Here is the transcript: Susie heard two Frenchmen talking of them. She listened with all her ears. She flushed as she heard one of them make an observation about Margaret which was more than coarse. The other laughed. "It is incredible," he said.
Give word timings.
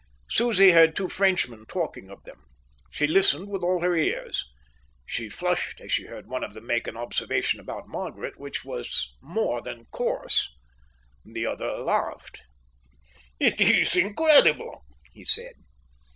Susie 0.27 0.71
heard 0.71 0.95
two 0.95 1.07
Frenchmen 1.07 1.63
talking 1.67 2.09
of 2.09 2.23
them. 2.23 2.41
She 2.89 3.05
listened 3.05 3.49
with 3.49 3.61
all 3.61 3.81
her 3.81 3.95
ears. 3.95 4.43
She 5.05 5.29
flushed 5.29 5.79
as 5.79 5.91
she 5.91 6.07
heard 6.07 6.25
one 6.27 6.43
of 6.43 6.55
them 6.55 6.65
make 6.65 6.87
an 6.87 6.97
observation 6.97 7.59
about 7.59 7.87
Margaret 7.87 8.39
which 8.39 8.65
was 8.65 9.13
more 9.21 9.61
than 9.61 9.85
coarse. 9.91 10.49
The 11.23 11.45
other 11.45 11.77
laughed. 11.77 12.41
"It 13.39 13.61
is 13.61 13.95
incredible," 13.95 14.83
he 15.11 15.23
said. 15.23 15.53